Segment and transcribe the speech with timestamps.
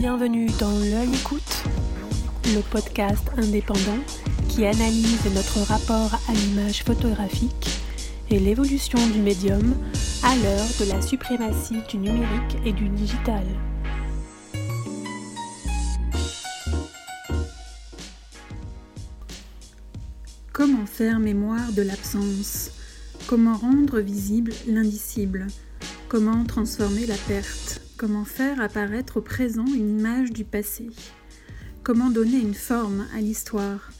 [0.00, 1.64] Bienvenue dans L'œil écoute,
[2.54, 3.98] le podcast indépendant
[4.48, 7.68] qui analyse notre rapport à l'image photographique
[8.30, 9.74] et l'évolution du médium
[10.22, 13.44] à l'heure de la suprématie du numérique et du digital.
[20.52, 22.70] Comment faire mémoire de l'absence?
[23.26, 25.48] Comment rendre visible l'indicible?
[26.08, 27.67] Comment transformer la perte?
[27.98, 30.86] Comment faire apparaître au présent une image du passé?
[31.82, 33.90] Comment donner une forme à l'histoire?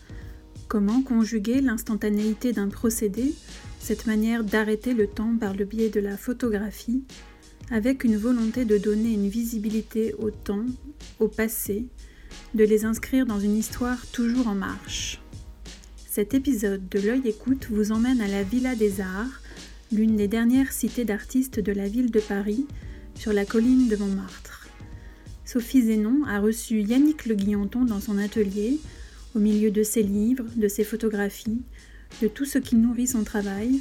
[0.69, 3.35] Comment conjuguer l'instantanéité d'un procédé,
[3.81, 7.03] cette manière d'arrêter le temps par le biais de la photographie,
[7.73, 10.67] avec une volonté de donner une visibilité au temps,
[11.19, 11.85] au passé,
[12.55, 15.21] de les inscrire dans une histoire toujours en marche?
[16.07, 19.43] Cet épisode de l'œil écoute vous emmène à la Villa des Arts,
[19.91, 22.69] l'une des dernières cités d'artistes de la ville de Paris,
[23.19, 24.69] sur la colline de Montmartre.
[25.45, 28.79] Sophie Zénon a reçu Yannick Le Guillanton dans son atelier,
[29.35, 31.61] au milieu de ses livres, de ses photographies,
[32.23, 33.81] de tout ce qui nourrit son travail,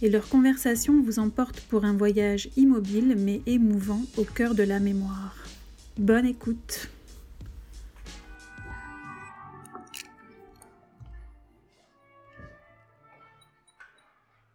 [0.00, 4.80] et leur conversation vous emporte pour un voyage immobile mais émouvant au cœur de la
[4.80, 5.36] mémoire.
[5.98, 6.88] Bonne écoute!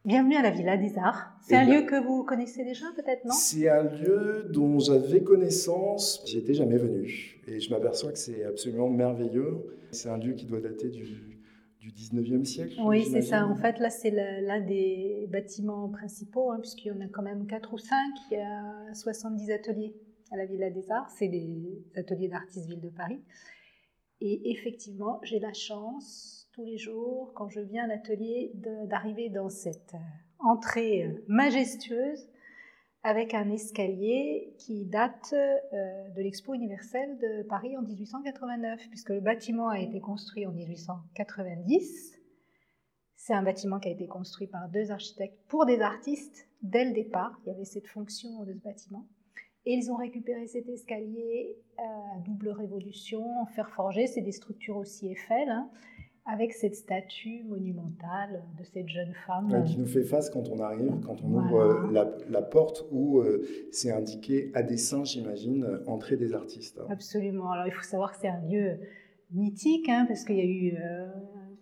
[0.06, 1.32] Bienvenue à la Villa des Arts.
[1.40, 3.32] C'est un lieu que vous connaissez déjà peut-être, non?
[3.32, 7.40] C'est un lieu dont j'avais connaissance, j'y étais jamais venu.
[7.48, 9.64] Et je m'aperçois que c'est absolument merveilleux.
[9.92, 11.40] C'est un lieu qui doit dater du,
[11.80, 12.76] du 19e siècle.
[12.84, 13.48] Oui, c'est ça.
[13.48, 17.48] En fait, là, c'est l'un des bâtiments principaux, hein, puisqu'il y en a quand même
[17.48, 17.96] 4 ou 5.
[18.30, 19.96] Il y a 70 ateliers
[20.32, 21.10] à la Villa des Arts.
[21.18, 23.22] C'est les ateliers d'artistes ville de Paris.
[24.20, 28.52] Et effectivement, j'ai la chance tous les jours, quand je viens à l'atelier,
[28.86, 29.98] d'arriver dans cette euh,
[30.38, 32.30] entrée euh, majestueuse
[33.02, 39.20] avec un escalier qui date euh, de l'Expo universelle de Paris en 1889, puisque le
[39.20, 42.20] bâtiment a été construit en 1890.
[43.16, 46.94] C'est un bâtiment qui a été construit par deux architectes pour des artistes dès le
[46.94, 47.42] départ.
[47.44, 49.08] Il y avait cette fonction de ce bâtiment.
[49.66, 54.08] Et ils ont récupéré cet escalier à double révolution en fer forgé.
[54.08, 55.50] C'est des structures aussi Eiffel.
[55.50, 55.72] Hein
[56.26, 59.64] avec cette statue monumentale de cette jeune femme.
[59.66, 63.46] qui nous fait face quand on arrive, quand on ouvre euh, la, porte où euh,
[63.72, 66.80] c'est indiqué à dessin, j'imagine, entrée des artistes.
[66.90, 67.52] Absolument.
[67.52, 68.80] Alors il faut savoir que c'est un lieu
[69.32, 71.08] mythique, hein, parce qu'il y a eu euh,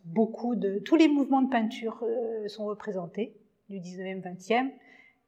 [0.06, 0.78] beaucoup de...
[0.80, 2.04] Tous les mouvements de peinture
[2.48, 3.36] sont représentés
[3.70, 4.70] du 19e, 20e.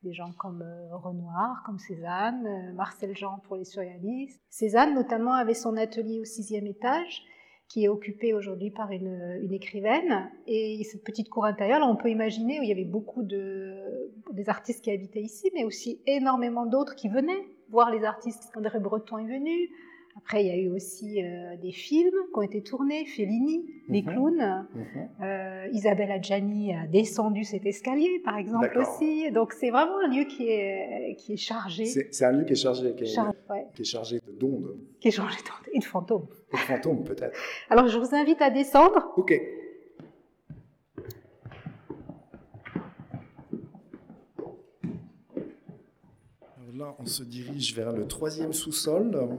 [0.03, 4.41] Des gens comme Renoir, comme Cézanne, Marcel Jean pour les surréalistes.
[4.49, 7.23] Cézanne, notamment, avait son atelier au sixième étage
[7.67, 10.29] qui est occupée aujourd'hui par une, écrivaine.
[10.47, 14.11] Et cette petite cour intérieure, là, on peut imaginer où il y avait beaucoup de
[14.31, 18.51] des artistes qui habitaient ici, mais aussi énormément d'autres qui venaient voir les artistes.
[18.55, 19.69] André Breton est venu.
[20.15, 24.01] Après, il y a eu aussi euh, des films qui ont été tournés, Fellini, Les
[24.01, 24.07] mhm.
[24.09, 24.67] Clowns.
[24.73, 25.09] Mhm.
[25.21, 29.31] Euh, Isabelle Adjani a descendu cet escalier, par exemple, aussi.
[29.31, 31.85] Donc, c'est vraiment un lieu qui est, qui est chargé.
[31.85, 34.77] C'est un lieu qui est chargé, qui est, qui est chargé d'ondes.
[34.99, 36.27] Qui est chargé d'ondes et de fantômes.
[36.51, 37.37] Et de fantômes, peut-être.
[37.69, 39.13] Alors, je vous invite à descendre.
[39.17, 39.33] Ok.
[46.75, 49.29] Là, on se dirige vers le troisième sous-sol.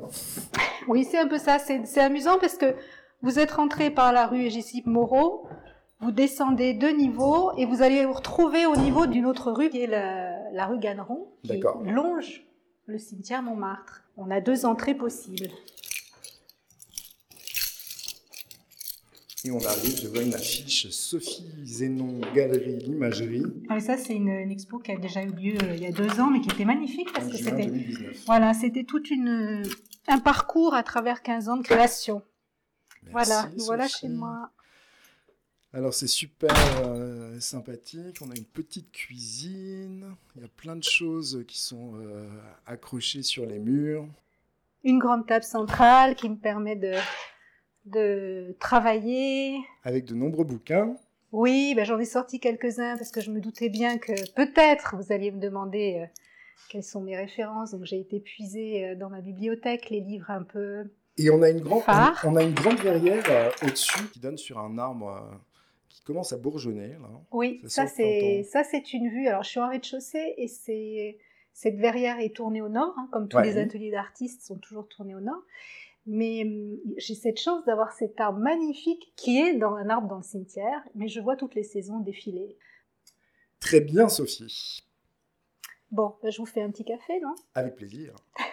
[0.87, 1.59] Oui, c'est un peu ça.
[1.59, 2.77] C'est amusant parce que
[3.22, 5.49] vous êtes rentré par la rue Égicipe Moreau,
[6.00, 9.83] vous descendez deux niveaux et vous allez vous retrouver au niveau d'une autre rue qui
[9.83, 12.44] est la, rue Ganneron, qui longe
[12.87, 14.05] le cimetière Montmartre.
[14.17, 15.49] On a deux entrées possibles.
[19.47, 23.44] Et on arrive, je vois une affiche Sophie Zénon, Galerie L'Imagerie.
[23.69, 26.19] Ah, ça, c'est une, expo qui a déjà eu lieu euh, il y a deux
[26.19, 27.71] ans, mais qui était magnifique parce que c'était.
[28.25, 29.62] Voilà, c'était tout une,
[30.09, 32.22] un parcours à travers 15 ans de création.
[33.10, 34.50] voilà, voilà chez moi.
[35.75, 40.06] Alors c'est super euh, sympathique, on a une petite cuisine,
[40.37, 42.29] il y a plein de choses qui sont euh,
[42.64, 44.06] accrochées sur les murs.
[44.85, 46.93] Une grande table centrale qui me permet de
[47.84, 49.58] de travailler.
[49.82, 50.96] Avec de nombreux bouquins.
[51.32, 55.12] Oui, ben j'en ai sorti quelques-uns parce que je me doutais bien que peut-être vous
[55.12, 56.06] alliez me demander euh,
[56.70, 57.72] quelles sont mes références.
[57.72, 60.84] Donc j'ai été puiser euh, dans ma bibliothèque les livres un peu.
[61.19, 61.82] Et on a une grande,
[62.25, 65.40] on a une grande verrière euh, au-dessus qui donne sur un arbre
[65.88, 66.90] qui commence à bourgeonner.
[66.90, 67.10] Là.
[67.32, 69.26] Oui, ça, c'est ça c'est une vue.
[69.26, 71.19] Alors je suis en rez-de-chaussée et c'est
[71.52, 75.14] cette verrière est tournée au nord, hein, comme tous les ateliers d'artistes sont toujours tournés
[75.14, 75.42] au nord.
[76.06, 80.19] Mais hum, j'ai cette chance d'avoir cet arbre magnifique qui est dans un arbre dans
[80.19, 82.59] le cimetière, mais je vois toutes les saisons défiler.
[83.61, 84.87] Très bien, Sophie.
[85.91, 87.35] Bon, bah, je vous fais un petit café, non?
[87.55, 88.15] Avec plaisir.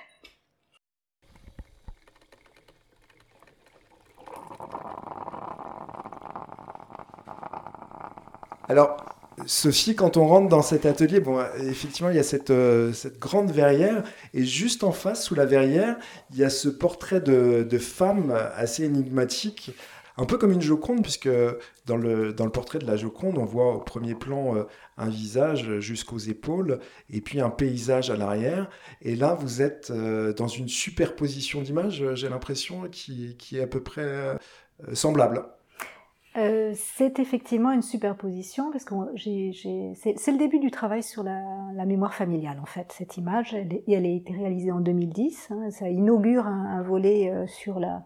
[8.70, 9.11] Alors,
[9.46, 13.20] Sophie, quand on rentre dans cet atelier, bon, effectivement, il y a cette, euh, cette,
[13.20, 14.04] grande verrière,
[14.34, 15.98] et juste en face, sous la verrière,
[16.32, 19.72] il y a ce portrait de, femme assez énigmatique,
[20.18, 21.30] un peu comme une Joconde, puisque
[21.86, 24.64] dans le, portrait de la Joconde, on voit au premier plan euh,
[24.98, 26.80] un visage jusqu'aux épaules,
[27.10, 28.70] et puis un paysage à l'arrière.
[29.02, 33.82] Et là, vous êtes euh, dans une superposition d'images, j'ai l'impression, qui, est à peu
[33.82, 34.38] près
[34.94, 35.46] semblable.
[36.38, 42.14] Euh, c'est effectivement une superposition parce que c'est le début du travail sur la, mémoire
[42.14, 42.92] familiale en fait.
[42.94, 45.50] Cette image, elle, elle a été réalisée en 2010.
[45.52, 48.04] Hein, ça inaugure un, volet euh, sur la,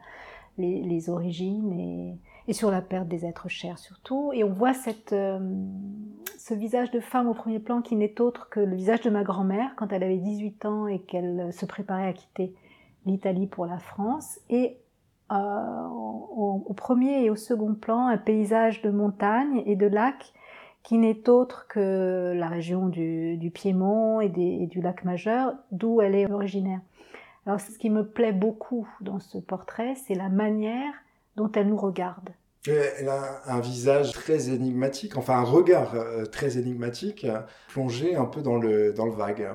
[0.57, 2.18] les, origines et,
[2.48, 4.31] et, sur la perte des êtres chers surtout.
[4.33, 5.39] Et on voit cette, euh,
[6.39, 9.24] ce visage de femme au premier plan qui n'est autre que le visage de ma
[9.24, 12.56] grand-mère quand elle avait 18 ans et qu'elle se préparait à quitter
[13.06, 14.39] l'Italie pour la France.
[14.50, 14.77] Et
[15.31, 20.33] euh, au, premier et au second plan un paysage de montagnes et de lacs
[20.83, 26.31] qui n'est autre que la région du, Piémont et, du lac majeur, d'où elle est
[26.31, 26.80] originaire.
[27.48, 30.94] Alors ce qui me plaît beaucoup dans ce portrait, c'est la manière
[31.38, 32.30] dont elle nous regarde.
[32.68, 37.25] Elle a un visage très énigmatique, enfin un regard euh, très énigmatique,
[37.69, 39.50] plongé un peu dans le, dans le vague.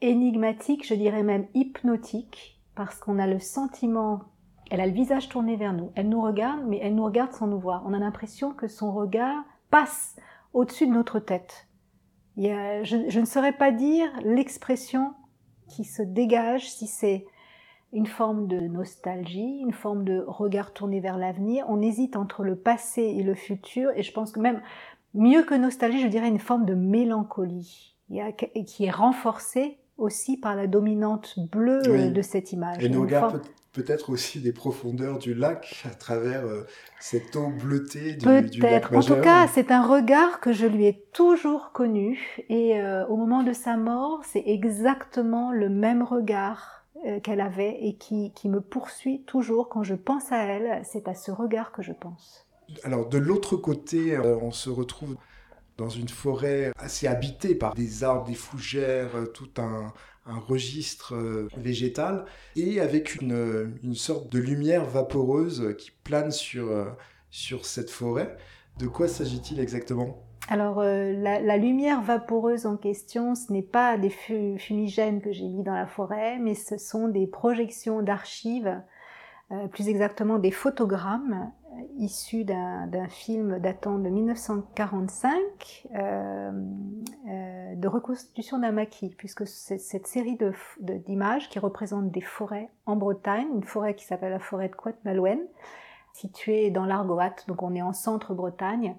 [0.00, 4.22] Énigmatique, je dirais même hypnotique, parce qu'on a le sentiment
[4.72, 5.92] elle a le visage tourné vers nous.
[5.96, 7.82] Elle nous regarde, mais elle nous regarde sans nous voir.
[7.84, 10.16] On a l'impression que son regard passe
[10.54, 11.68] au-dessus de notre tête.
[12.38, 15.12] je, ne saurais pas dire l'expression
[15.68, 17.26] qui se dégage si c'est
[17.92, 21.66] une forme de nostalgie, une forme de regard tourné vers l'avenir.
[21.68, 24.62] On hésite entre le passé et le futur, et je pense que même
[25.12, 27.94] mieux que nostalgie, je dirais une forme de mélancolie,
[28.66, 32.82] qui est renforcée aussi par la dominante bleue de cette image.
[32.82, 33.04] Et nos
[33.72, 36.66] peut-être aussi des profondeurs du lac à travers euh,
[37.00, 38.94] cette eau bleutée du, du lac Peut-être.
[38.94, 42.20] En tout cas, c'est un regard que je lui ai toujours connu.
[42.48, 47.78] Et euh, au moment de sa mort, c'est exactement le même regard euh, qu'elle avait
[47.80, 50.82] et qui, qui me poursuit toujours quand je pense à elle.
[50.84, 52.46] C'est à ce regard que je pense.
[52.84, 55.16] Alors, de l'autre côté, on se retrouve
[55.76, 59.92] dans une forêt assez habitée par des arbres, des fougères, tout un,
[60.24, 62.24] registre euh, végétal
[62.54, 66.84] et avec une, une, sorte de lumière vaporeuse qui plane sur, euh,
[67.30, 68.36] sur cette forêt.
[68.78, 70.22] De quoi s'agit-il exactement?
[70.48, 75.62] Alors, euh, la, lumière vaporeuse en question, ce n'est pas des fumigènes que j'ai mis
[75.62, 78.82] dans la forêt, mais ce sont des projections d'archives,
[79.70, 81.52] plus exactement des photogrammes
[81.98, 86.52] issu d'un film datant de 1945 euh,
[87.28, 90.38] euh, de reconstitution d'un maquis, puisque c'est cette série
[90.80, 95.42] d'images qui représentent des forêts en Bretagne, une forêt qui s'appelle la forêt de Couette-Malouine,
[96.12, 98.96] située dans l'Argoat, donc on est en centre-Bretagne.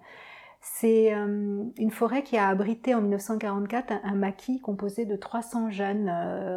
[0.61, 6.09] C'est euh, une forêt qui a abrité en 1944 un, maquis composé de 300 jeunes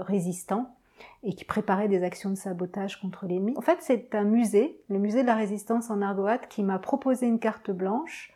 [0.03, 0.76] résistants
[1.23, 3.55] et qui préparait des actions de sabotage contre l'ennemi.
[3.57, 7.27] En fait, c'est un musée, le musée de la résistance en Argoat, qui m'a proposé
[7.27, 8.33] une carte blanche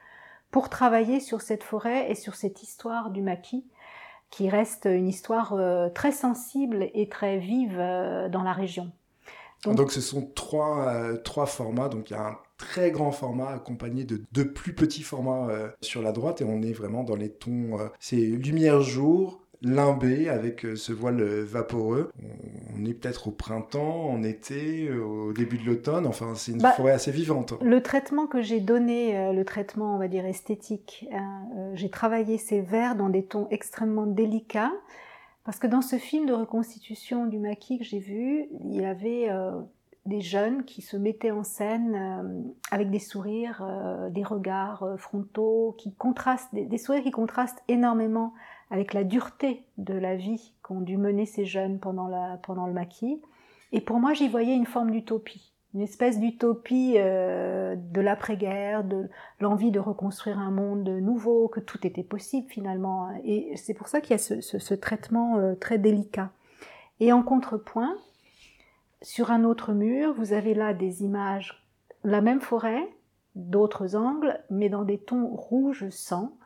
[0.50, 3.64] pour travailler sur cette forêt et sur cette histoire du maquis,
[4.30, 8.90] qui reste une histoire euh, très sensible et très vive euh, dans la région.
[9.64, 13.50] Donc, ce sont trois, euh, trois formats, donc il y a un très grand format
[13.50, 15.48] accompagné de deux plus petits formats
[15.80, 20.64] sur la droite et on est vraiment dans les tons, c'est lumière jour, limbé avec
[20.64, 22.10] euh, ce voile euh, vaporeux.
[22.76, 26.06] On est peut-être au printemps, en été, euh, au début de l'automne.
[26.06, 27.54] Enfin, c'est une bah, forêt assez vivante.
[27.62, 31.42] Le traitement que j'ai donné, le traitement, on va dire, esthétique, hein,
[31.74, 34.72] j'ai travaillé ces verts dans des tons extrêmement délicats.
[35.44, 39.28] Parce que dans ce film de reconstitution du maquis que j'ai vu, il y avait
[40.06, 43.64] des jeunes qui se mettaient en scène avec des sourires,
[44.10, 48.34] des regards frontaux qui contrastent, des, sourires qui contrastent énormément
[48.70, 52.72] avec la dureté de la vie qu'ont dû mener ces jeunes pendant, la, pendant le
[52.72, 53.20] maquis.
[53.72, 59.08] Et pour moi, j'y voyais une forme d'utopie, une espèce d'utopie euh, de l'après-guerre, de
[59.40, 63.10] l'envie de reconstruire un monde nouveau, que tout était possible finalement.
[63.24, 66.30] Et c'est pour ça qu'il y a ce, ce, traitement euh, très délicat.
[67.00, 67.96] Et en contrepoint,
[69.02, 71.64] sur un autre mur, vous avez là des images,
[72.04, 72.88] la même forêt,
[73.34, 76.36] d'autres angles, mais dans des tons rouge sang,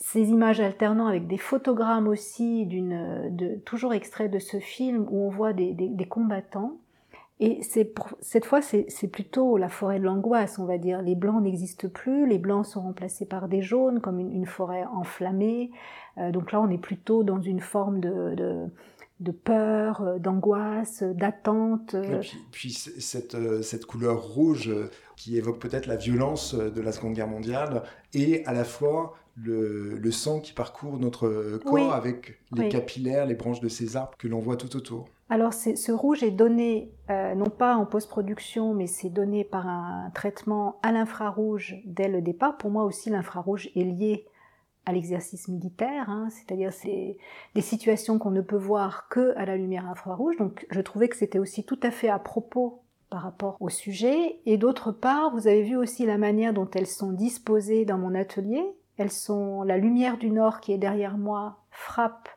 [0.00, 5.28] ces images alternant avec des photogrammes aussi, de, toujours extraits de ce film où on
[5.28, 6.78] voit des, des, combattants.
[7.40, 7.60] Et
[7.94, 11.02] pour, cette fois, c'est, plutôt la forêt de l'angoisse, on va dire.
[11.02, 15.70] Les blancs n'existent plus, les blancs sont remplacés par des jaunes, comme une, forêt enflammée.
[16.16, 18.36] Euh, donc là, on est plutôt dans une forme de,
[19.18, 21.96] de, peur, euh, d'angoisse, d'attente.
[22.20, 24.72] Puis, puis cette, cette, couleur rouge
[25.16, 27.82] qui évoque peut-être la violence de la Seconde Guerre mondiale
[28.14, 33.34] et à la fois le, le sang qui parcourt notre corps avec les capillaires, les
[33.34, 35.08] branches de ces arbres que l'on voit tout autour.
[35.30, 40.78] Alors ce rouge est donné non pas en post-production, mais c'est donné par un traitement
[40.82, 42.56] à l'infrarouge dès le départ.
[42.56, 44.24] Pour moi aussi, l'infrarouge est lié
[44.86, 47.18] à l'exercice militaire, hein, c'est-à-dire c'est
[47.54, 50.38] des situations qu'on ne peut voir que à la lumière infrarouge.
[50.38, 52.80] Donc je trouvais que c'était aussi tout à fait à propos
[53.10, 54.40] par rapport au sujet.
[54.46, 58.14] Et d'autre part, vous avez vu aussi la manière dont elles sont disposées dans mon
[58.14, 58.64] atelier.
[58.98, 62.28] Elles sont la lumière du nord qui est derrière moi frappe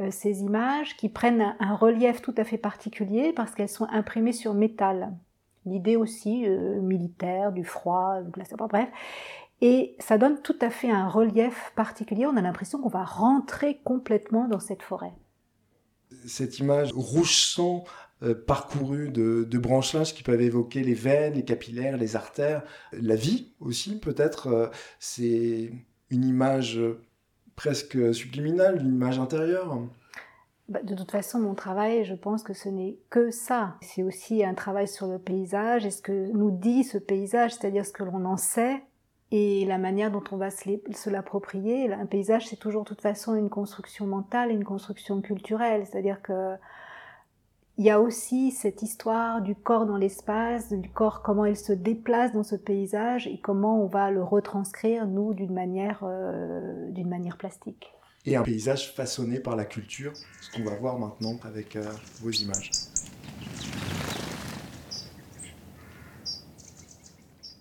[0.00, 4.32] euh, ces images qui prennent un, relief tout à fait particulier parce qu'elles sont imprimées
[4.32, 5.12] sur métal.
[5.66, 8.88] L'idée aussi euh, militaire, du froid, glace, bref.
[9.60, 12.26] Et ça donne tout à fait un relief particulier.
[12.26, 15.12] On a l'impression qu'on va rentrer complètement dans cette forêt.
[16.26, 17.84] Cette image rouge sang
[18.22, 22.62] euh, parcourue de, de, branchages qui peuvent évoquer les veines, les capillaires, les artères,
[22.92, 24.46] la vie aussi peut-être.
[24.48, 24.66] Euh,
[24.98, 25.70] c'est
[26.10, 26.80] une image
[27.56, 29.78] presque subliminale, une image intérieure.
[30.68, 33.76] Bah, de toute façon, mon travail, je pense que ce n'est que ça.
[33.80, 37.84] C'est aussi un travail sur le paysage et ce que nous dit ce paysage, c'est-à-dire
[37.84, 38.82] ce que l'on en sait
[39.32, 41.92] et la manière dont on va se l'approprier.
[41.92, 45.86] Un paysage, c'est toujours de toute façon une construction mentale une construction culturelle.
[45.86, 46.54] C'est-à-dire que
[47.78, 51.72] il y a aussi cette histoire du corps dans l'espace, du corps, comment il se
[51.72, 57.38] déplace dans ce paysage et comment on va le retranscrire, nous, d'une manière, euh, manière
[57.38, 57.92] plastique.
[58.26, 61.82] Et un paysage façonné par la culture, ce qu'on va voir maintenant avec euh,
[62.20, 62.70] vos images.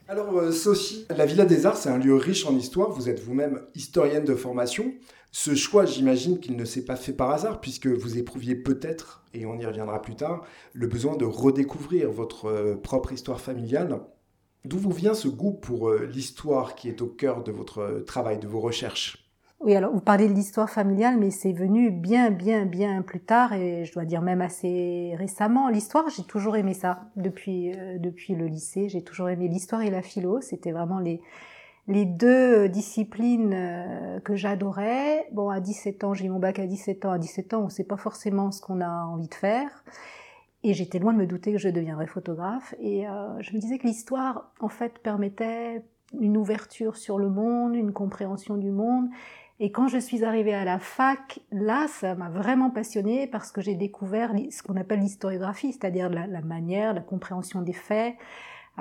[0.08, 2.92] Alors, euh, Sophie, la Villa des Arts, c'est un lieu riche en histoire.
[2.92, 4.94] Vous êtes vous-même historienne de formation.
[5.32, 9.46] Ce choix, j'imagine qu'il ne s'est pas fait par hasard, puisque vous éprouviez peut-être, et
[9.46, 14.02] on y reviendra plus tard, le besoin de redécouvrir votre euh, propre histoire familiale.
[14.66, 18.40] D'où vous vient ce goût pour euh, l'histoire qui est au cœur de votre travail,
[18.40, 19.32] de vos recherches?
[19.62, 23.54] Oui, alors vous parlez de l'histoire familiale, mais c'est venu bien, bien, bien plus tard,
[23.54, 25.70] et je dois dire même assez récemment.
[25.70, 28.90] L'histoire, j'ai toujours aimé ça depuis euh, depuis le lycée.
[28.90, 30.42] J'ai toujours aimé l'histoire et la philo.
[30.42, 31.22] C'était vraiment les
[31.88, 35.28] les deux disciplines euh, que j'adorais.
[35.32, 37.12] Bon, à 17 ans, j'ai mon bac à 17 ans.
[37.12, 39.84] À 17 ans, on sait pas forcément ce qu'on a envie de faire.
[40.64, 42.76] Et j'étais loin de me douter que je deviendrais photographe.
[42.80, 45.84] Et euh, je me disais que l'histoire, en fait, permettait
[46.20, 49.10] une ouverture sur le monde, une compréhension du monde
[49.64, 53.62] et quand je suis arrivée à la fac, là, ça m'a vraiment passionnée parce que
[53.62, 58.16] j'ai découvert ce qu'on appelle l'historiographie, c'est-à-dire la, manière, la compréhension des faits,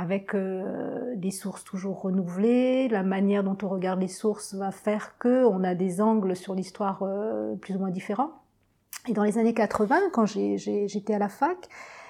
[0.01, 2.89] avec euh, des sources toujours renouvelées.
[2.89, 6.55] La manière dont on regarde les sources va faire que on a des angles sur
[6.55, 8.31] l'histoire euh, plus ou moins différents.
[9.09, 11.69] Et dans les années 80, quand j'étais à la fac,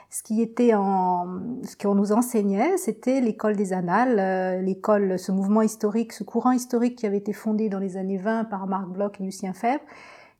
[0.09, 5.33] ce qui était en, ce qu'on nous enseignait, c'était l'école des annales, euh, l'école, ce
[5.33, 8.89] mouvement historique, ce courant historique qui avait été fondé dans les années 20 par Marc
[8.89, 9.85] Bloch et Lucien Febvre,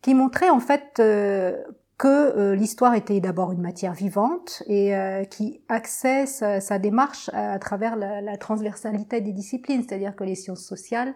[0.03, 1.63] qui montrait en fait euh,
[2.01, 4.95] que euh, l'histoire était d'abord une matière vivante et
[5.31, 10.65] qui axait sa, démarche à, travers la, la, transversalité des disciplines, c'est-à-dire que les sciences
[10.65, 11.15] sociales,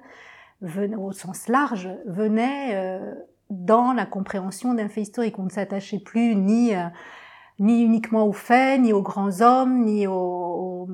[0.60, 3.00] venaient, au sens large, venaient
[3.48, 5.38] dans la compréhension d'un fait historique.
[5.38, 6.72] On ne s'attachait plus ni
[7.58, 10.88] ni uniquement aux faits, ni aux grands hommes, ni au,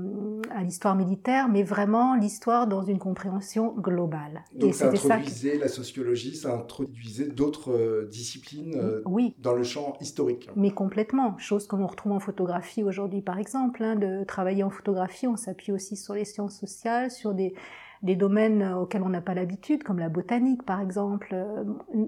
[0.54, 4.44] à l'histoire militaire, mais vraiment l'histoire dans une compréhension globale.
[4.54, 9.34] Donc ça introduisait la sociologie, ça introduisait d'autres euh, disciplines euh, oui.
[9.38, 10.50] dans le champ historique.
[10.56, 13.82] Mais complètement, chose qu'on retrouve en photographie aujourd'hui par exemple.
[13.82, 17.54] Hein, de travailler en photographie, on s'appuie aussi sur les sciences sociales, sur des,
[18.02, 21.34] des domaines auxquels on n'a pas l'habitude, comme la botanique par exemple.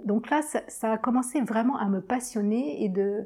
[0.04, 3.24] Donc là, ça, ça a commencé vraiment à me passionner et de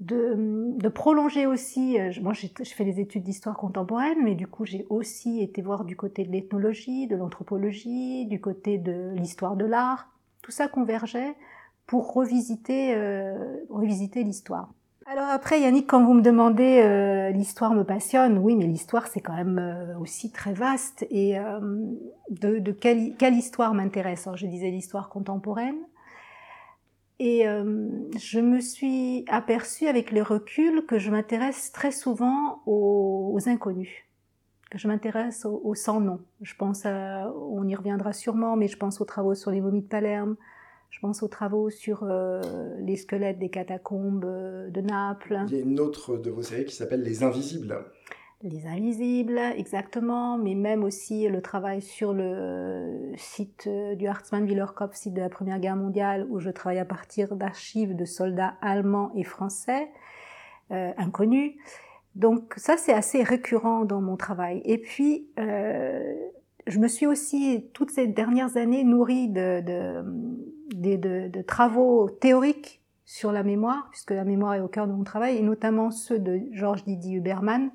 [0.00, 1.98] de, prolonger aussi.
[1.98, 5.84] Euh, moi, je fais des études d'histoire contemporaine, mais du coup, j'ai aussi été voir
[5.84, 10.08] du côté de l'ethnologie, de l'anthropologie, du côté de l'histoire de l'art.
[10.42, 11.34] Tout ça convergeait
[11.86, 14.70] pour revisiter, euh, revisiter l'histoire.
[15.06, 19.20] Alors après, Yannick, quand vous me demandez euh, l'histoire me passionne, oui, mais l'histoire c'est
[19.20, 21.06] quand même aussi très vaste.
[21.10, 21.36] Et
[22.30, 24.26] de, de quelle, quelle histoire m'intéresse?
[24.34, 25.76] Je disais l'histoire contemporaine,
[27.18, 33.38] et euh, je me suis aperçue avec le recul que je m'intéresse très souvent aux,
[33.46, 34.04] inconnus,
[34.70, 36.20] que je m'intéresse aux, sans-nom.
[36.42, 39.82] Je pense à, on y reviendra sûrement, mais je pense aux travaux sur les momies
[39.82, 40.36] de Palerme,
[40.90, 42.40] je pense aux travaux sur euh,
[42.78, 45.44] les squelettes des catacombes euh, de Naples.
[45.48, 47.84] Il y a une autre de vos séries qui s'appelle Les Invisibles.
[48.46, 55.14] Les Invisibles, exactement, mais même aussi le travail sur le site du Hartmann Willerkopf, site
[55.14, 59.24] de la Première Guerre mondiale, où je travaille à partir d'archives de soldats allemands et
[59.24, 59.88] français,
[60.72, 61.54] euh, inconnus.
[62.16, 64.60] Donc ça, c'est assez récurrent dans mon travail.
[64.66, 66.14] Et puis, euh,
[66.66, 72.82] je me suis aussi, toutes ces dernières années, nourrie de, de, de, de travaux théoriques
[73.06, 76.18] sur la mémoire, puisque la mémoire est au cœur de mon travail, et notamment ceux
[76.18, 77.70] de Georges Didier Huberman,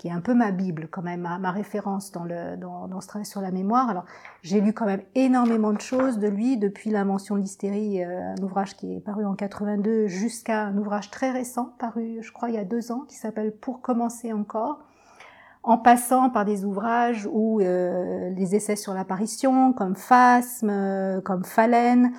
[0.00, 3.06] qui est un peu ma Bible quand même, ma, référence dans, le, dans, dans, ce
[3.06, 3.90] travail sur la mémoire.
[3.90, 4.06] Alors
[4.40, 8.42] j'ai lu quand même énormément de choses de lui, depuis l'invention de l'hystérie, euh, un
[8.42, 12.54] ouvrage qui est paru en 82, jusqu'à un ouvrage très récent, paru je crois il
[12.54, 14.78] y a deux ans, qui s'appelle Pour commencer encore,
[15.62, 21.44] en passant par des ouvrages où euh, les essais sur l'apparition, comme Phasme, euh, comme
[21.44, 22.12] Phalène,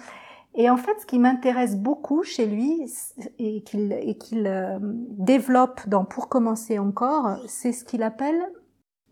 [0.54, 2.92] et en fait, ce qui m'intéresse beaucoup chez lui
[3.40, 8.42] et qu'il euh, développe dans Pour commencer encore, c'est ce qu'il appelle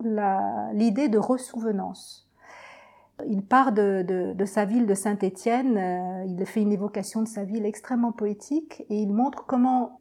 [0.02, 2.30] l'idée de ressouvenance.
[3.28, 7.66] Il part de, sa ville de Saint-Étienne, euh, il fait une évocation de sa ville
[7.66, 10.00] extrêmement poétique et il montre comment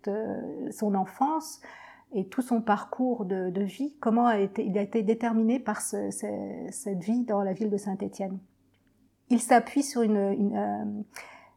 [0.70, 1.60] son enfance
[2.12, 7.04] et tout son parcours de, vie, comment a été, il a été déterminé par cette
[7.04, 8.38] vie dans la ville de Saint-Étienne
[9.30, 11.02] il s'appuie sur une, une, euh,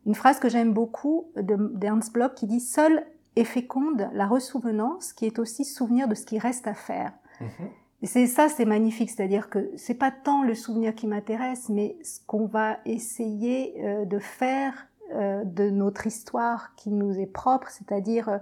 [0.05, 5.25] une, phrase que j'aime beaucoup d'Ernst Bloch qui dit Seul est féconde la ressouvenance qui
[5.25, 7.13] est aussi souvenir de ce qui reste à faire.
[7.39, 7.69] Mhm.
[8.03, 11.97] Et c'est ça, c'est magnifique, c'est-à-dire que c'est pas tant le souvenir qui m'intéresse, mais
[12.03, 17.69] ce qu'on va essayer euh, de faire euh, de notre histoire qui nous est propre,
[17.69, 18.39] c'est-à-dire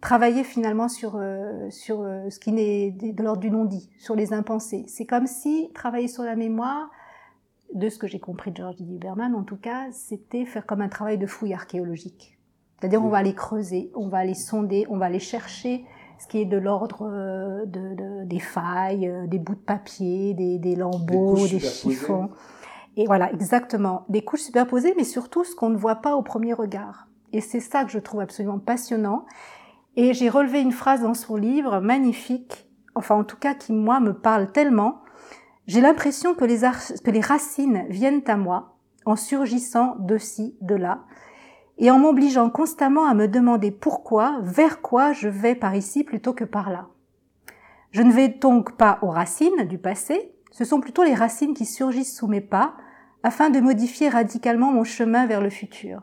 [0.00, 1.18] travailler finalement sur
[1.70, 4.84] sur ce qui n'est de l'ordre du non-dit, sur les impensés.
[4.86, 6.90] C'est comme si travailler sur la mémoire,
[7.74, 8.98] de ce que j'ai compris de George D.
[8.98, 12.38] Berman, en tout cas, c'était faire comme un travail de fouille archéologique.
[12.78, 15.84] C'est-à-dire, on va aller creuser, on va aller sonder, on va aller chercher
[16.18, 20.58] ce qui est de l'ordre euh, de, des failles, euh, des bouts de papier, des,
[20.58, 22.30] des lambeaux, des, chiffons.
[22.96, 24.04] Et voilà, exactement.
[24.08, 27.08] Des couches superposées, mais surtout ce qu'on ne voit pas au premier regard.
[27.32, 29.24] Et c'est ça que je trouve absolument passionnant.
[29.96, 34.00] Et j'ai relevé une phrase dans son livre, magnifique, enfin en tout cas qui, moi,
[34.00, 35.00] me parle tellement,
[35.66, 41.04] j'ai l'impression que les, racines viennent à moi en surgissant de ci, de là,
[41.78, 46.32] et en m'obligeant constamment à me demander pourquoi, vers quoi je vais par ici plutôt
[46.32, 46.88] que par là.
[47.90, 51.66] Je ne vais donc pas aux racines du passé, ce sont plutôt les racines qui
[51.66, 52.74] surgissent sous mes pas
[53.22, 56.02] afin de modifier radicalement mon chemin vers le futur.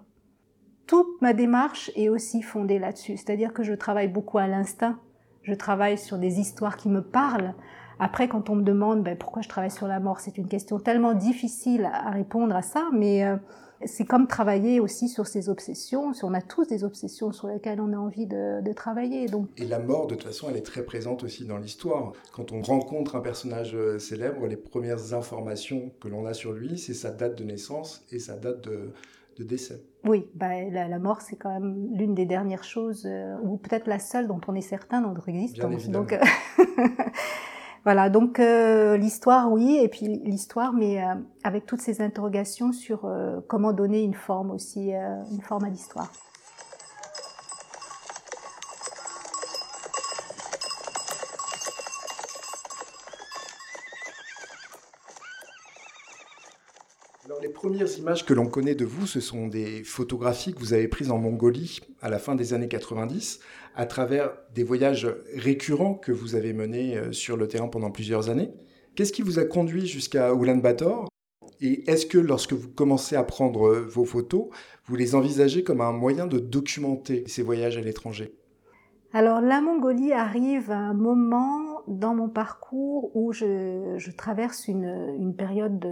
[0.87, 4.99] Toute ma démarche est aussi fondée là-dessus, c'est-à-dire que je travaille beaucoup à l'instinct,
[5.43, 7.55] je travaille sur des histoires qui me parlent,
[8.01, 10.79] après, quand on me demande ben, pourquoi je travaille sur la mort, c'est une question
[10.79, 13.35] tellement difficile à répondre à ça, mais euh,
[13.85, 16.11] c'est comme travailler aussi sur ses obsessions.
[16.23, 19.27] On a tous des obsessions sur lesquelles on a envie de, travailler.
[19.27, 19.49] Donc.
[19.55, 22.13] Et la mort, de toute façon, elle est très présente aussi dans l'histoire.
[22.33, 26.79] Quand on rencontre un personnage euh, célèbre, les premières informations que l'on a sur lui,
[26.79, 28.93] c'est sa date de naissance et sa date de,
[29.43, 29.83] décès.
[30.05, 33.97] Oui, bah, la, mort, c'est quand même l'une des dernières choses, euh, ou peut-être la
[33.97, 35.89] seule dont on est certain dans notre existence.
[35.89, 36.15] Donc,
[37.83, 43.05] Voilà, donc euh, l'histoire, oui, et puis l'histoire, mais euh, avec toutes ces interrogations sur
[43.05, 46.11] euh, comment donner une forme aussi, une forme à l'histoire.
[57.41, 60.87] les premières images que l'on connaît de vous, ce sont des photographies que vous avez
[60.87, 63.39] prises en Mongolie à la fin des années 90,
[63.75, 68.31] à travers des voyages récurrents que vous avez menés euh, sur le terrain pendant plusieurs
[68.31, 68.49] années.
[68.95, 71.05] Qu'est-ce qui vous a conduit jusqu'à Ulaanbaatar?
[71.59, 74.47] Et est-ce que lorsque vous commencez à prendre euh, vos photos,
[74.87, 78.33] vous les envisagez comme un moyen de documenter ces voyages à l'étranger?
[79.13, 85.85] Alors la Mongolie arrive à un moment dans mon parcours où je, traverse une, période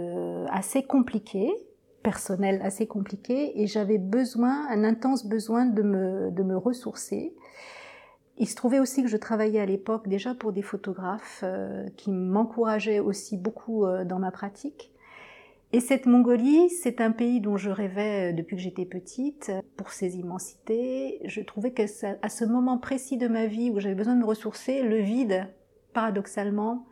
[0.50, 1.50] assez compliquée,
[2.02, 7.34] personnelle assez compliquée, et j'avais besoin, un intense besoin de me, de me ressourcer.
[8.40, 12.10] Il se trouvait aussi que je travaillais à l'époque déjà pour des photographes euh, qui
[12.10, 14.90] m'encourageaient aussi beaucoup euh, dans ma pratique.
[15.74, 19.92] Et cette Mongolie, c'est un pays dont je rêvais euh, depuis que j'étais petite, pour
[19.92, 21.20] ses immensités.
[21.26, 24.82] Je trouvais qu'à ce moment précis de ma vie où j'avais besoin de me ressourcer,
[24.82, 25.46] le vide,
[25.92, 26.86] paradoxalement,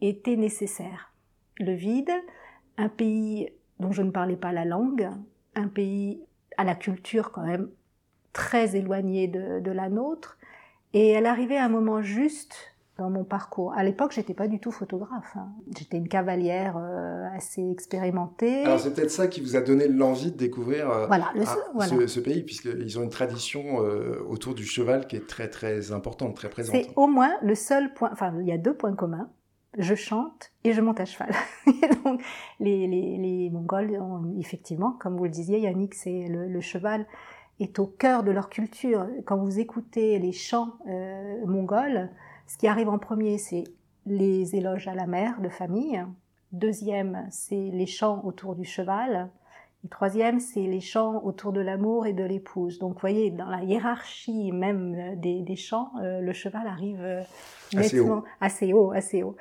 [0.00, 1.12] était nécessaire.
[1.58, 2.12] Le vide,
[2.76, 5.10] un pays dont je ne parlais pas la langue,
[5.54, 6.20] un pays
[6.56, 7.70] à la culture quand même
[8.32, 10.38] très éloignée de, de la nôtre,
[10.92, 12.67] et elle arrivait à un moment juste
[12.98, 13.72] dans mon parcours.
[13.74, 15.36] À l'époque, j'étais pas du tout photographe.
[15.36, 15.48] Hein.
[15.76, 18.64] J'étais une cavalière euh, assez expérimenté.
[18.64, 21.56] Alors c'est peut-être ça qui vous a donné l'envie de découvrir euh, voilà, le, ah,
[21.74, 21.90] voilà.
[21.90, 25.92] ce, ce, pays, puisqu'ils ont une tradition euh, autour du cheval qui est très très
[25.92, 26.74] importante, très présente.
[26.74, 29.30] C'est au moins le seul point, enfin il y a deux points communs.
[29.76, 31.30] Je chante et je monte à cheval.
[32.04, 32.20] donc,
[32.58, 37.06] les, les, les Mongols, ont, effectivement, comme vous le disiez, Yannick, c'est le, le, cheval
[37.60, 39.06] est au cœur de leur culture.
[39.24, 40.78] Quand vous écoutez les chants
[41.46, 42.10] mongols,
[42.48, 43.64] ce qui arrive en premier, c'est
[44.06, 46.04] les éloges à la mère de famille.
[46.50, 49.28] Deuxième, c'est les chants autour du cheval.
[49.84, 52.80] Et troisième, c'est les chants autour de l'amour et de l'épouse.
[52.80, 57.22] Donc, vous voyez, dans la hiérarchie même des, des chants, euh, le cheval arrive euh,
[57.76, 58.24] assez haut.
[58.40, 59.36] assez haut, assez haut.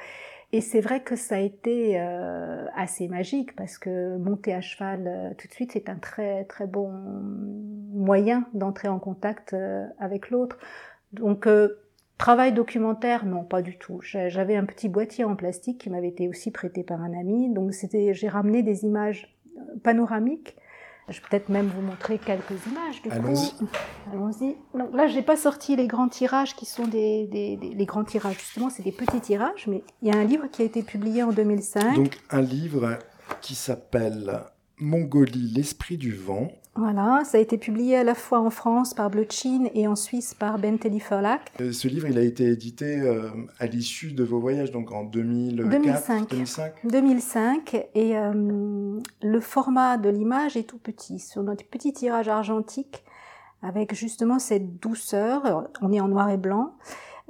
[0.53, 5.03] Et c'est vrai que ça a été euh, assez magique parce que monter à cheval
[5.05, 6.89] euh, tout de suite, c'est un très très bon
[7.91, 10.57] moyen d'entrer en contact euh, avec l'autre.
[11.11, 11.47] Donc
[12.17, 13.99] Travail documentaire, non, pas du tout.
[14.01, 17.53] J'avais un petit boîtier en plastique qui m'avait été aussi prêté par un ami.
[17.53, 19.37] Donc c'était, j'ai ramené des images
[19.83, 20.55] panoramiques.
[21.09, 23.01] Je vais peut-être même vous montrer quelques images.
[23.11, 23.53] Allons-y.
[24.11, 24.57] Allons-y.
[24.77, 28.03] Donc là, j'ai pas sorti les grands tirages qui sont des, des, des les grands
[28.03, 28.39] tirages.
[28.39, 31.23] Justement, c'est des petits tirages, mais il y a un livre qui a été publié
[31.23, 31.95] en 2005.
[31.95, 32.97] Donc un livre
[33.41, 34.41] qui s'appelle
[34.79, 36.49] Mongolie, l'esprit du vent.
[36.77, 40.35] Voilà, ça a été publié à la fois en France par Blöchin et en Suisse
[40.35, 41.39] par Ben Verlag.
[41.71, 45.69] Ce livre, il a été édité euh, à l'issue de vos voyages, donc en 2004,
[45.71, 46.29] 2005.
[46.29, 46.73] 2005.
[46.83, 53.03] 2005 et euh, le format de l'image est tout petit, sur notre petit tirage argentique,
[53.63, 55.67] avec justement cette douceur.
[55.81, 56.75] On est en noir et blanc.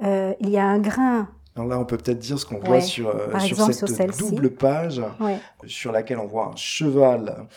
[0.02, 2.68] Euh, il y a un grain alors là, on peut peut-être dire ce qu'on Ouais,
[2.68, 5.40] voit sur, sur exemple, cette sur double page Ouais.
[5.66, 7.48] sur laquelle on voit un cheval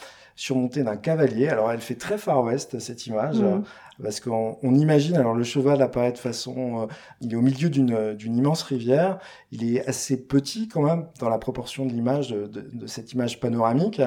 [0.45, 1.47] surmonté d'un cavalier.
[1.49, 3.63] Alors elle fait très Far West cette image Mhm.
[4.01, 6.85] parce qu'on on imagine alors le cheval apparaît de façon euh,
[7.21, 9.19] il est au milieu d'une d'une immense rivière,
[9.51, 13.13] il est assez petit quand même dans la proportion de l'image de, de- de cette
[13.13, 14.01] image panoramique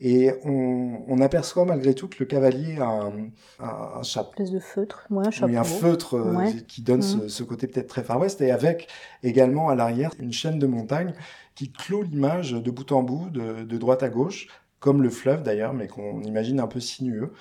[0.00, 3.12] et on, on aperçoit malgré tout que le cavalier a un,
[3.60, 5.52] un, un chapeau espèce de feutre, ouais, un chapeau.
[5.52, 6.52] oui, un feutre euh, Ouais.
[6.66, 7.28] qui donne ce, Mhm.
[7.28, 8.88] ce côté peut-être très Far West, et avec
[9.22, 11.12] également à l'arrière une chaîne de montagnes
[11.54, 14.48] qui clôt l'image de bout en bout, de, de droite à gauche,
[14.84, 17.32] comme le fleuve d'ailleurs, mais qu'on imagine un peu sinueux.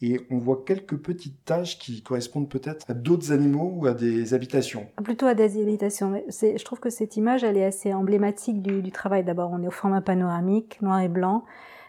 [0.00, 4.32] Et on voit quelques petites taches qui correspondent peut-être à d'autres animaux ou à des
[4.32, 4.86] habitations.
[5.02, 6.22] Plutôt à des habitations.
[6.28, 9.24] Je trouve que cette image, elle est assez emblématique du, du travail.
[9.24, 11.44] D'abord, on est au format panoramique, noir et blanc,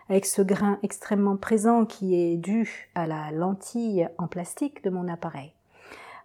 [0.09, 5.07] avec ce grain extrêmement présent qui est dû à la lentille en plastique de mon
[5.07, 5.51] appareil.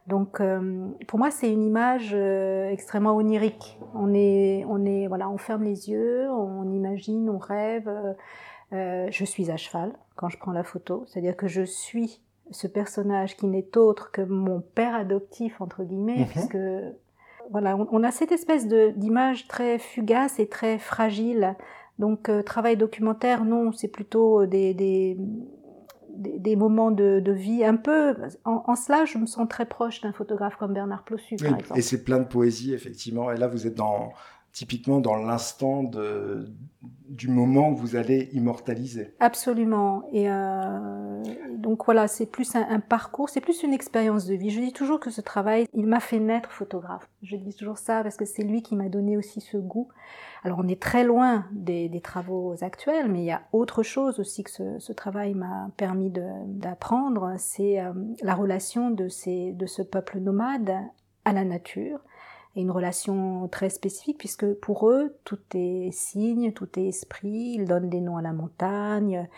[0.06, 3.78] Donc, euh, pour moi, c'est une image euh, extrêmement onirique.
[3.94, 7.88] On est, on est, voilà, on ferme les yeux, on imagine, on rêve.
[7.88, 8.14] euh,
[8.72, 12.66] euh, je suis à cheval quand je prends la photo, c'est-à-dire que je suis ce
[12.66, 16.26] personnage qui n'est autre que mon père adoptif entre guillemets, Mhm.
[16.26, 16.58] puisque
[17.50, 21.56] voilà, on, on a cette espèce d'image très fugace et très fragile.
[21.98, 25.16] Donc euh, travail documentaire, non, c'est plutôt des, des
[26.12, 28.14] des, des moments de, de vie un peu.
[28.44, 31.78] En, en cela, je me sens très proche d'un photographe comme Bernard Plossu, par exemple.
[31.78, 33.30] et c'est plein de poésie, effectivement.
[33.30, 34.10] Et là, vous êtes dans,
[34.52, 35.84] typiquement dans l'instant
[37.08, 39.14] du moment que vous allez immortaliser.
[39.20, 40.04] Absolument.
[40.12, 41.22] Et euh,
[41.56, 44.50] donc voilà, c'est plus un, un parcours, c'est plus une expérience de vie.
[44.50, 47.08] Je dis toujours que ce travail, il m'a fait naître photographe.
[47.22, 49.88] Je dis toujours ça parce que c'est lui qui m'a donné aussi ce goût.
[50.42, 54.42] Alors on est très loin des, travaux actuels, mais il y a autre chose aussi
[54.42, 56.10] que ce, travail m'a permis
[56.46, 60.72] d'apprendre, c'est euh, la relation de ce peuple nomade
[61.24, 62.00] à la nature
[62.56, 67.64] et une relation très spécifique puisque pour eux tout est signe, tout est esprit, ils
[67.64, 69.28] donnent des noms à la montagne,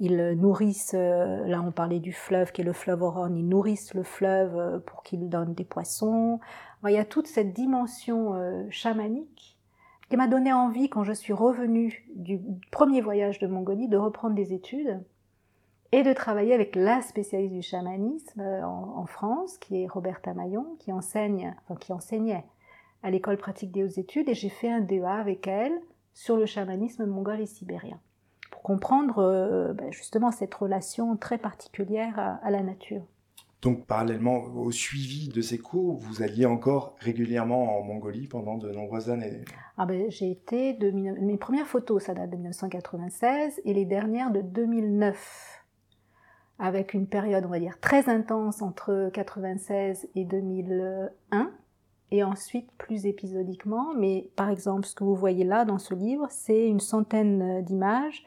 [0.00, 3.94] ils nourrissent, euh, là on parlait du fleuve qui est le fleuve Oron, ils nourrissent
[3.94, 6.40] le fleuve euh, pour qu'il donne des poissons.
[6.86, 9.58] Il y a toute cette dimension euh, chamanique
[10.10, 14.34] qui m'a donné envie quand je suis revenue du premier voyage de Mongolie de reprendre
[14.34, 15.02] des études
[15.92, 20.76] et de travailler avec la spécialiste du chamanisme en, en France, qui est Roberta Maillon,
[20.78, 22.44] qui enseigne, enfin qui enseignait
[23.02, 25.78] à l'école pratique des hautes études, et j'ai fait un DEA avec elle
[26.14, 28.00] sur le chamanisme mongol et sibérien,
[28.50, 33.02] pour comprendre euh, ben, justement cette relation très particulière à, à la nature.
[33.60, 38.70] Donc, parallèlement au suivi de ces cours, vous alliez encore régulièrement en Mongolie pendant de
[38.70, 39.42] nombreuses années?
[39.76, 44.30] Ah ben, j'ai été de mes premières photos, ça date de 1996, et les dernières
[44.30, 45.64] de 2009,
[46.60, 51.50] avec une période, on va dire, très intense entre 96 et 2001,
[52.10, 53.94] et ensuite plus épisodiquement.
[53.96, 58.24] Mais par exemple, ce que vous voyez là dans ce livre, c'est une centaine d'images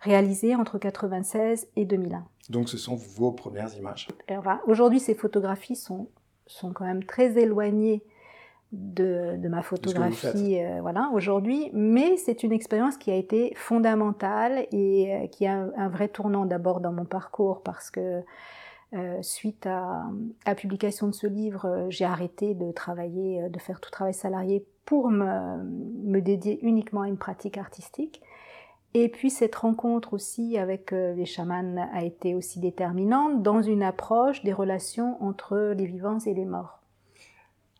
[0.00, 2.24] réalisées entre 96 et 2001.
[2.50, 4.08] Donc, ce sont vos premières images.
[4.28, 6.08] Voilà, Aujourd'hui, ces photographies sont,
[6.46, 8.02] sont quand même très éloignées
[8.72, 15.46] de, ma photographie voilà, aujourd'hui, mais c'est une expérience qui a été fondamentale et qui
[15.46, 18.22] a un, vrai tournant d'abord dans mon parcours parce que
[19.20, 20.04] suite à
[20.46, 25.10] la publication de ce livre, j'ai arrêté de travailler, de faire tout travail salarié pour
[25.10, 25.62] me,
[26.04, 28.22] me, dédier uniquement à une pratique artistique.
[28.98, 33.82] Et puis cette rencontre aussi avec euh, les chamans a été aussi déterminante dans une
[33.82, 36.80] approche des relations entre les vivants et les morts.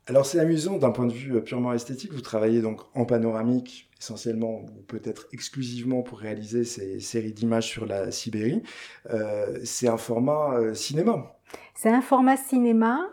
[0.09, 3.90] Alors c'est amusant d'un point de vue euh, purement esthétique, vous travaillez donc en panoramique
[3.99, 8.62] essentiellement ou peut-être exclusivement pour réaliser ces séries d'images sur la Sibérie.
[9.11, 11.37] Euh, c'est un format cinéma.
[11.75, 13.09] C'est un format cinéma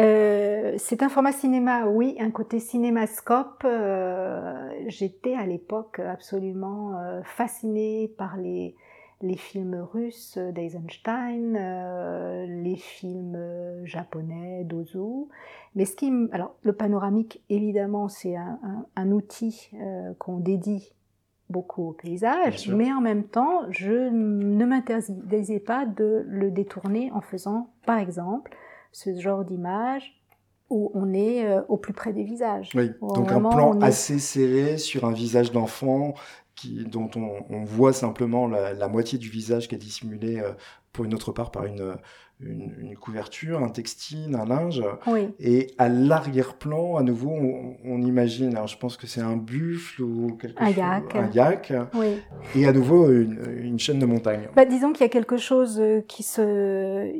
[0.00, 3.62] euh, c'est un format cinéma, oui, un côté cinémascope.
[3.64, 8.74] Euh, j'étais à l'époque absolument euh, fascinée par les,
[9.22, 11.54] les films russes d'Eisenstein,
[12.62, 13.38] les films
[13.84, 15.28] japonais d'Ozu.
[15.74, 18.58] Mais ce qui, alors le panoramique, évidemment, c'est un,
[18.96, 19.70] un, outil
[20.18, 20.94] qu'on dédie
[21.50, 27.20] beaucoup au paysage, mais en même temps, je ne m'interdisais pas de le détourner en
[27.20, 28.56] faisant, par exemple,
[28.92, 30.20] ce genre d'image
[30.70, 32.70] où on est euh, au plus près des visages.
[32.74, 36.14] Oui, donc un plan assez serré sur un visage d'enfant
[36.54, 40.52] qui, dont on, voit simplement la, moitié du visage qui est dissimulé euh,
[40.92, 41.96] pour une autre part par une,
[42.40, 44.82] une, couverture, un textile, un linge.
[45.06, 45.34] Oui.
[45.40, 47.32] Et à l'arrière-plan, à nouveau,
[47.84, 51.16] on, imagine, alors je pense que c'est un buffle ou quelque un chose, yak.
[51.16, 51.72] un yak.
[51.94, 52.22] Oui.
[52.54, 54.48] Et à nouveau une, une chaîne de montagne.
[54.54, 57.12] Bah, disons qu'il y a quelque chose euh, qui se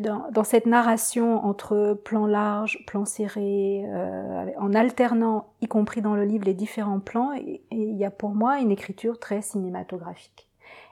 [0.00, 6.14] dans, dans, cette narration entre plan large, plan serré, euh, en alternant, y compris dans
[6.14, 10.48] le livre, les différents plans, il y a pour moi une écriture très cinématographique.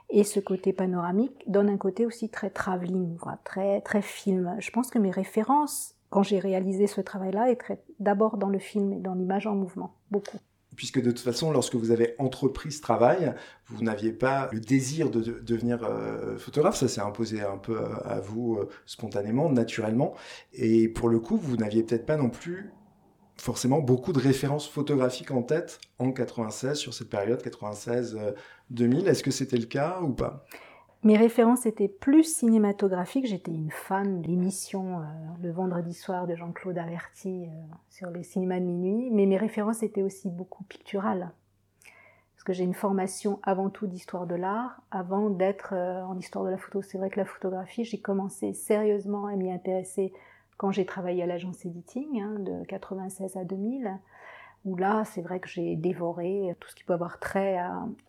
[0.09, 4.55] Et ce côté panoramique donne un côté aussi très travelling, très très film.
[4.59, 8.93] Je pense que mes références, quand j'ai réalisé ce travail-là, étaient d'abord dans le film
[8.93, 10.37] et dans l'image en mouvement, beaucoup
[10.75, 13.33] puisque de toute façon, lorsque vous avez entrepris ce travail,
[13.67, 17.95] vous n'aviez pas le désir de, devenir euh, photographe, ça s'est imposé un peu euh,
[18.05, 20.13] à, vous euh, spontanément, naturellement,
[20.53, 22.71] et pour le coup, vous n'aviez peut-être pas non plus
[23.35, 29.07] forcément beaucoup de références photographiques en tête en 96, sur cette période 96-2000.
[29.07, 30.45] Est-ce que c'était le cas ou pas?
[31.03, 33.25] Mes références étaient plus cinématographiques.
[33.25, 35.03] J'étais une fan de l'émission euh,
[35.41, 39.83] Le vendredi soir de Jean-Claude Averti euh, sur les cinémas de minuit, mais mes références
[39.83, 41.31] étaient aussi beaucoup picturales.
[42.35, 46.45] Parce que j'ai une formation avant tout d'histoire de l'art, avant d'être euh, en histoire
[46.45, 46.81] de la photo.
[46.81, 50.13] C'est vrai que la photographie, j'ai commencé sérieusement à m'y intéresser
[50.57, 53.99] quand j'ai travaillé à l'agence Editing, hein, de 96 à 2000
[54.65, 57.59] où là, c'est vrai que j'ai dévoré tout ce qui peut avoir trait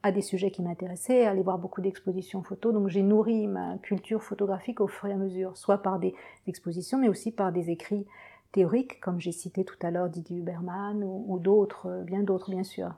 [0.03, 2.73] à, des sujets qui m'intéressaient, aller voir beaucoup d'expositions photos.
[2.73, 6.15] Donc j'ai nourri ma culture photographique au fur et à mesure, soit par des
[6.47, 8.07] expositions, mais aussi par des écrits
[8.53, 12.95] théoriques, comme j'ai cité tout à l'heure Didier Huberman ou d'autres, bien d'autres bien sûr.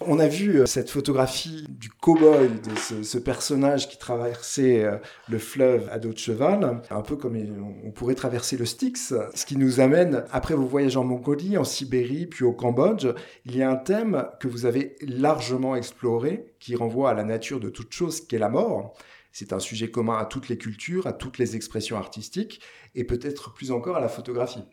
[0.00, 4.96] On a vu euh, cette photographie du cow-boy, de ce, personnage qui traversait euh,
[5.28, 7.36] le fleuve à dos de cheval, un peu comme
[7.84, 11.64] on pourrait traverser le Styx, ce qui nous amène, après vos voyages en Mongolie, en
[11.64, 13.06] Sibérie, puis au Cambodge,
[13.44, 17.60] il y a un thème que vous avez largement exploré, qui renvoie à la nature
[17.60, 18.94] de toute chose, qui est la mort.
[19.30, 22.60] C'est un sujet commun à toutes les cultures, à toutes les expressions artistiques,
[22.94, 24.64] et peut-être plus encore à la photographie.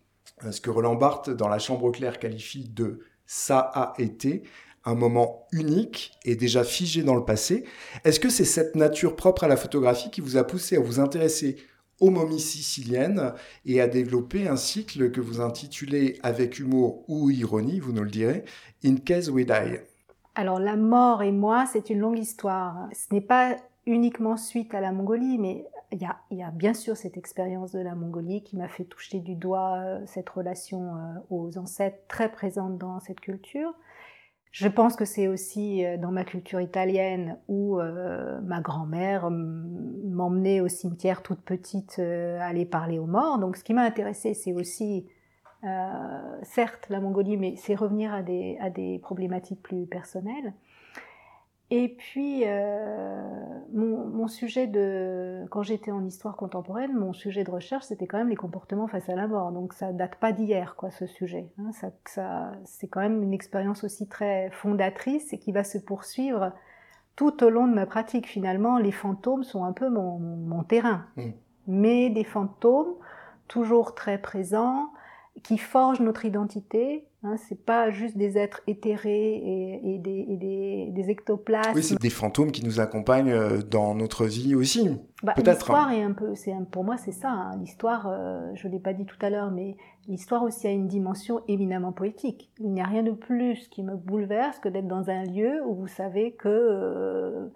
[0.50, 4.42] Ce que Roland Barthes, dans La Chambre claire, qualifie de ça a été,
[4.86, 7.66] un moment unique et déjà figé dans le passé.
[8.06, 11.00] Est-ce que c'est cette nature propre à la photographie qui vous a poussé à vous
[11.00, 11.58] intéresser
[12.00, 13.34] aux momies siciliennes
[13.66, 18.10] et à développer un cycle que vous intitulez avec humour ou ironie, vous nous le
[18.10, 18.46] direz,
[18.86, 19.80] In Case We Die?
[20.36, 22.88] Alors la mort et moi, c'est une longue histoire.
[22.94, 26.52] Ce n'est pas uniquement suite à la Mongolie, mais il y, a, il y a,
[26.52, 30.30] bien sûr cette expérience de la Mongolie qui m'a fait toucher du doigt euh, cette
[30.30, 31.00] relation euh,
[31.32, 33.74] aux ancêtres très présente dans cette culture.
[34.52, 40.60] Je pense que c'est aussi euh, dans ma culture italienne où euh, ma grand-mère m'emmenait
[40.60, 43.38] au cimetière toute petite euh, aller parler aux morts.
[43.38, 45.06] Donc ce qui m'a intéressé, c'est aussi,
[46.42, 50.54] certes, la Mongolie, mais c'est revenir à des problématiques plus personnelles.
[51.72, 53.22] Et puis, euh,
[53.74, 58.30] mon, sujet de, quand j'étais en histoire contemporaine, mon sujet de recherche, c'était quand même
[58.30, 59.52] les comportements face à la mort.
[59.52, 61.48] Donc, ça date pas d'hier, quoi, ce sujet.
[61.60, 61.72] Hein.
[61.74, 66.54] Ça, ça, c'est quand même une expérience aussi très fondatrice et qui va se poursuivre
[67.16, 68.28] tout au long de ma pratique.
[68.28, 71.06] Finalement, les fantômes sont un peu mon, mon terrain.
[71.18, 71.30] Mmh.
[71.68, 72.96] Mais des fantômes
[73.50, 74.92] toujours très présents,
[75.44, 79.42] qui forgent notre identité Hein, c'est pas juste des êtres éthérés
[79.84, 81.74] et, des, des, ectoplasmes.
[81.76, 84.90] Oui, c'est des fantômes qui nous accompagnent euh, dans notre vie aussi.
[85.22, 87.30] Bah, l'histoire est un peu, c'est pour moi c'est ça.
[87.30, 87.58] Hein.
[87.60, 89.76] L'histoire, euh, je l'ai pas dit tout à l'heure, mais
[90.08, 92.52] l'histoire aussi a une dimension éminemment poétique.
[92.60, 95.76] Il n'y a rien de plus qui me bouleverse que d'être dans un lieu où
[95.76, 97.48] vous savez que euh,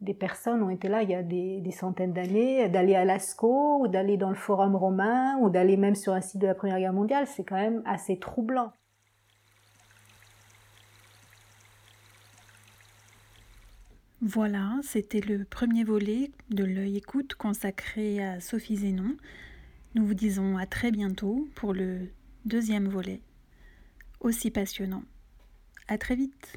[0.00, 3.86] des personnes ont été là il y a des, centaines d'années, d'aller à Lascaux, ou
[3.86, 6.92] d'aller dans le Forum romain, ou d'aller même sur un site de la Première Guerre
[6.92, 8.72] mondiale, c'est quand même assez troublant.
[14.24, 19.16] Voilà, c'était le premier volet de l'œil écoute consacré à Sophie Zénon.
[19.96, 22.08] Nous vous disons à très bientôt pour le
[22.44, 23.20] deuxième volet,
[24.20, 25.02] aussi passionnant.
[25.88, 26.56] À très vite.